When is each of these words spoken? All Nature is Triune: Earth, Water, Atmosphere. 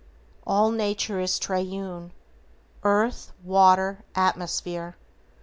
All 0.47 0.71
Nature 0.71 1.19
is 1.19 1.37
Triune: 1.37 2.11
Earth, 2.81 3.33
Water, 3.43 4.03
Atmosphere. 4.15 4.95